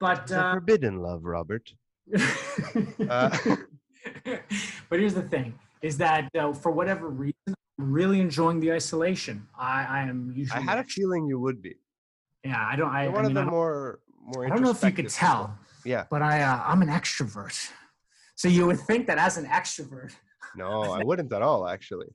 [0.00, 1.72] But uh, forbidden love, Robert.
[3.08, 3.36] Uh,
[4.88, 9.46] but here's the thing: is that uh, for whatever reason, I'm really enjoying the isolation.
[9.58, 10.60] I, I am usually.
[10.60, 11.74] I had a feeling you would be.
[12.44, 12.90] Yeah, I don't.
[12.90, 14.46] I, You're I one of mean, the more more.
[14.46, 16.04] I don't know if you could tell, Yeah.
[16.10, 17.70] but I uh, I'm an extrovert.
[18.36, 20.12] So you would think that as an extrovert.
[20.56, 21.68] No, I wouldn't at all.
[21.68, 22.06] Actually,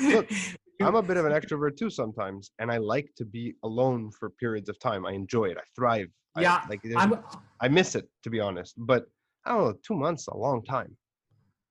[0.00, 0.30] Look,
[0.82, 4.30] I'm a bit of an extrovert too sometimes, and I like to be alone for
[4.30, 5.06] periods of time.
[5.06, 5.56] I enjoy it.
[5.58, 6.08] I thrive.
[6.38, 7.18] I- Yeah, like I'm
[7.60, 8.74] I miss it to be honest.
[8.76, 9.06] But
[9.44, 9.74] I don't know.
[9.82, 10.96] Two months, a long time.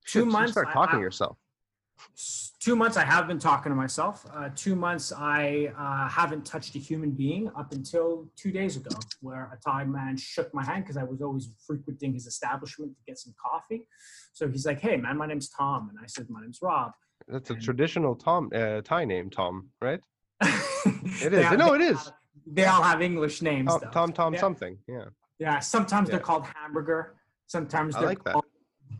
[0.06, 1.36] Two you months, Start talking I- to yourself.
[2.60, 2.96] two months.
[2.96, 4.24] I have been talking to myself.
[4.32, 5.12] Uh, two months.
[5.12, 9.84] I uh, haven't touched a human being up until two days ago, where a Thai
[9.84, 13.86] man shook my hand because I was always frequenting his establishment to get some coffee.
[14.32, 16.92] So he's like, "Hey, man, my name's Tom," and I said, "My name's Rob."
[17.26, 20.00] That's a traditional Tom uh, Thai name, Tom, right?
[20.40, 21.50] it is.
[21.58, 22.12] No, it is.
[22.52, 23.68] They all have English names.
[23.70, 23.90] Tom, though.
[23.90, 24.40] Tom, Tom Yeah.
[24.40, 24.78] something.
[24.86, 25.04] Yeah.
[25.38, 27.14] Yeah, sometimes they're called hamburger.
[27.46, 28.32] Sometimes they're like that.
[28.32, 28.44] called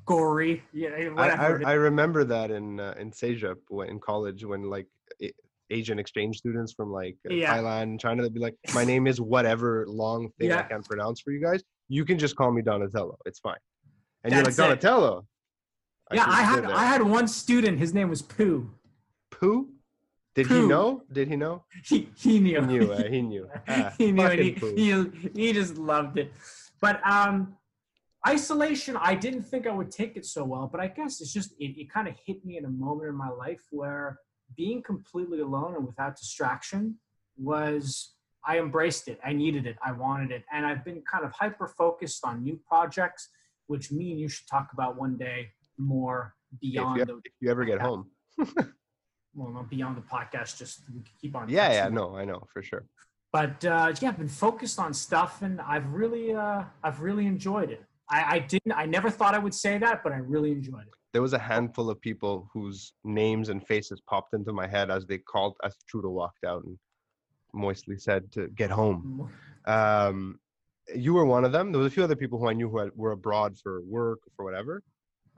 [0.07, 0.63] gory.
[0.73, 1.61] Yeah, I, whatever.
[1.61, 1.71] it I.
[1.71, 3.57] I remember that in uh, in CEGEP
[3.89, 4.87] in college when like
[5.19, 5.35] it,
[5.71, 7.57] Asian exchange students from like uh, Yeah.
[7.57, 11.21] Thailand and China that be like, my name is whatever long thing I can't pronounce
[11.21, 11.63] for you guys.
[11.89, 13.19] You can just call me Donatello.
[13.27, 13.57] It's fine.
[14.25, 14.69] And you're like That's.
[14.83, 15.27] Donatello.
[16.13, 16.65] yeah, I had.
[16.65, 17.79] I had one student.
[17.79, 18.71] His name was Pooh.
[19.31, 19.69] Pooh.
[20.35, 21.03] Did he know?
[21.13, 21.65] Did he know?
[21.85, 22.61] He he knew.
[22.61, 22.93] He knew.
[22.93, 23.49] Uh, he knew.
[23.69, 26.33] Ah, he knew and he, he, he just loved it.
[26.81, 27.57] But um,
[28.27, 31.53] isolation, I didn't think I would take it so well, but I guess it's just,
[31.59, 34.19] it, it kind of hit me in a moment in my life where
[34.57, 36.97] being completely alone and without distraction
[37.37, 38.15] was,
[38.45, 39.19] I embraced it.
[39.25, 39.77] I needed it.
[39.85, 40.45] I wanted it.
[40.53, 43.29] And I've been kind of hyper focused on new projects,
[43.67, 47.33] which me and you should talk about one day more if, beyond you, the, if
[47.41, 48.11] you ever get home.
[49.35, 50.83] Well, not beyond the podcast, just
[51.21, 51.49] keep on.
[51.49, 52.85] Yeah, yeah, no, I know for sure.
[53.33, 57.71] but uh, yeah, I've been focused on stuff, and I've really, uh, I've really enjoyed
[57.71, 57.83] it.
[58.11, 60.95] I, I didn't, I never thought I would say that, but I really enjoyed it.
[61.13, 65.07] There was a handful of people whose names and faces popped into my head as
[65.07, 66.79] they called as Trudeau walked out and
[67.53, 69.31] moistly said to get home.
[69.67, 70.39] Um,
[70.95, 71.73] you were one of them.
[71.73, 74.21] There was a few other people who I knew who had, were abroad for work
[74.27, 74.83] or for whatever.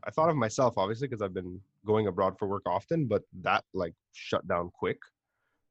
[0.04, 3.64] I thought of myself obviously because I've been going abroad for work often, but that
[3.74, 4.98] like shut down quick.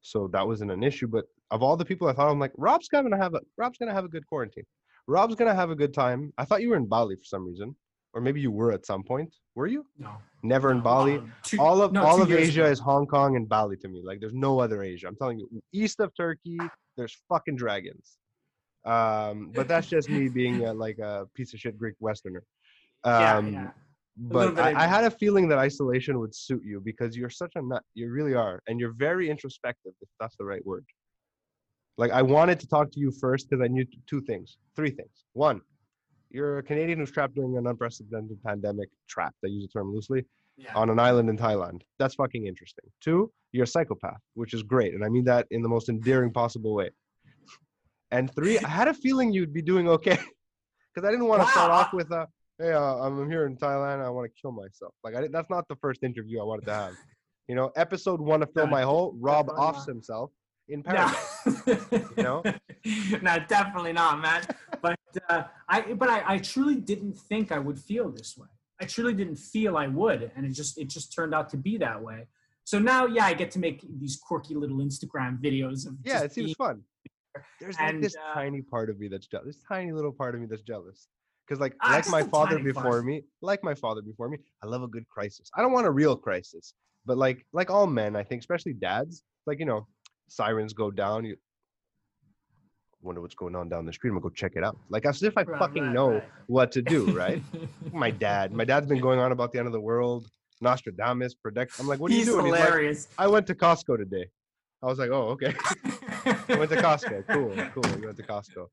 [0.01, 1.07] So that wasn't an issue.
[1.07, 3.93] But of all the people I thought, I'm like, Rob's gonna have a Rob's gonna
[3.93, 4.65] have a good quarantine.
[5.07, 6.33] Rob's gonna have a good time.
[6.37, 7.75] I thought you were in Bali for some reason,
[8.13, 9.33] or maybe you were at some point.
[9.55, 9.85] Were you?
[9.97, 10.11] No,
[10.43, 11.17] Never in Bali.
[11.17, 12.71] uh, two- all of no, all of Asia ago.
[12.71, 14.01] is Hong Kong and Bali to me.
[14.03, 15.07] Like there's no other Asia.
[15.07, 16.57] I'm telling you, east of Turkey,
[16.95, 18.17] there's fucking dragons.
[18.85, 22.43] Um, but that's just me being a, like a piece of shit Greek Westerner.
[23.05, 23.71] Yeah, Um, yeah.
[24.21, 27.61] But I, I had a feeling that isolation would suit you because you're such a
[27.61, 27.83] nut.
[27.93, 29.93] You really are, and you're very introspective.
[30.01, 30.85] If that's the right word.
[31.97, 35.25] Like I wanted to talk to you first because I knew two things, three things.
[35.33, 35.61] One,
[36.29, 38.89] you're a Canadian who's trapped during an unprecedented pandemic.
[39.07, 39.37] Trapped.
[39.43, 40.25] I use the term loosely
[40.57, 40.73] yeah.
[40.75, 41.81] on an island in Thailand.
[41.97, 42.85] That's fucking interesting.
[43.01, 44.93] Two, you're a psychopath, which is great.
[44.93, 46.89] And I mean that in the most endearing possible way.
[48.11, 50.19] And three, I had a feeling you'd be doing okay.
[50.95, 52.27] Because I didn't want to start off with a,
[52.59, 54.03] hey, uh, I'm here in Thailand.
[54.05, 54.93] I want to kill myself.
[55.03, 56.93] Like, I, didn't- that's not the first interview I wanted to have.
[57.47, 60.29] You know, episode one of Fill My Hole, Rob offs himself
[60.67, 61.11] in No.
[61.91, 62.43] you know?
[63.23, 64.43] no, definitely not, man.
[64.83, 68.47] But uh, I, but I, I truly didn't think I would feel this way.
[68.79, 71.77] I truly didn't feel I would, and it just, it just turned out to be
[71.77, 72.27] that way.
[72.65, 76.31] So now, yeah, I get to make these quirky little Instagram videos of Yeah, it
[76.31, 76.81] seems being- fun.
[77.59, 79.47] There's like this uh, tiny part of me that's jealous.
[79.55, 81.07] This tiny little part of me that's jealous.
[81.49, 83.05] Because like Ah, like my father before part.
[83.05, 85.49] me, like my father before me, I love a good crisis.
[85.57, 86.75] I don't want a real crisis,
[87.07, 89.87] but like like all men, I think, especially dads, like you know,
[90.27, 91.25] sirens go down.
[91.25, 91.37] You
[93.01, 94.11] wonder what's going on down the street.
[94.11, 94.77] I'm gonna go check it out.
[94.89, 96.23] Like as if I Right, fucking right, know right.
[96.45, 97.41] what to do, right?
[97.93, 100.27] my dad, my dad's been going on about the end of the world,
[100.61, 101.79] Nostradamus, predict.
[101.79, 102.45] I'm like, what are He's you doing?
[102.45, 103.07] He's like, hilarious.
[103.17, 104.27] I went to Costco today.
[104.81, 105.53] I was like, oh, okay.
[106.25, 107.27] I went to Costco.
[107.27, 107.99] Cool, cool.
[107.99, 108.67] You went to Costco.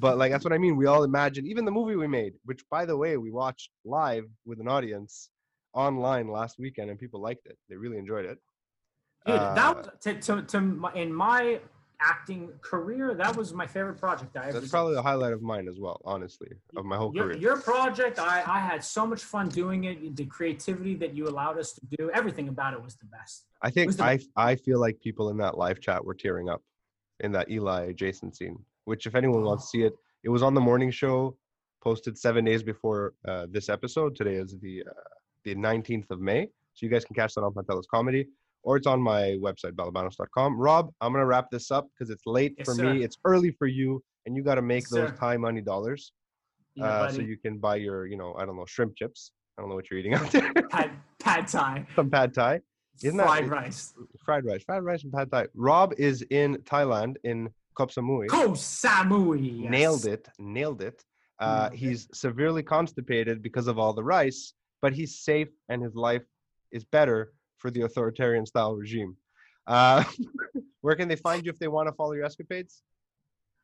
[0.00, 0.76] But like that's what I mean.
[0.76, 4.24] We all imagine, even the movie we made, which by the way, we watched live
[4.44, 5.30] with an audience
[5.72, 7.56] online last weekend, and people liked it.
[7.68, 8.38] They really enjoyed it.
[9.24, 11.60] Dude, Uh, that was to, to, to my, in my
[12.04, 15.68] acting career, that was my favorite project I ever That's probably the highlight of mine
[15.68, 17.38] as well, honestly, of my whole your, career.
[17.38, 20.16] your project, I, I had so much fun doing it.
[20.16, 23.46] The creativity that you allowed us to do, everything about it was the best.
[23.62, 26.62] I think I I feel like people in that live chat were tearing up
[27.20, 28.58] in that Eli Jason scene.
[28.84, 31.36] Which, if anyone wants to see it, it was on the morning show,
[31.82, 34.16] posted seven days before uh, this episode.
[34.16, 34.92] Today is the uh,
[35.44, 38.26] the 19th of May, so you guys can catch that on Pantelis Comedy,
[38.62, 40.58] or it's on my website balabanos.com.
[40.58, 42.94] Rob, I'm gonna wrap this up because it's late Yes, for sir.
[42.94, 43.02] me.
[43.04, 45.16] It's early for you, and you got to make Yes, those sir.
[45.16, 46.12] Thai money dollars
[46.74, 49.32] Yeah, uh, so you can buy your, you know, I don't know, shrimp chips.
[49.58, 50.52] I don't know what you're eating out there.
[50.70, 52.60] pad, pad thai, Some pad thai.
[53.02, 53.94] Isn't that- fried rice.
[54.24, 55.46] fried rice, fried rice and pad thai.
[55.54, 58.28] Rob is in Thailand in Koh Samui.
[58.28, 59.62] Koh Samui.
[59.62, 59.70] yes.
[59.70, 61.04] Nailed it, nailed it.
[61.40, 61.78] Uh, Nailed it.
[61.78, 66.22] he's severely constipated because of all the rice, but he's safe and his life
[66.70, 67.32] is better
[67.62, 69.16] for the authoritarian style regime.
[69.66, 70.02] Uh,
[70.82, 72.82] where can they find you if they want to follow your escapades?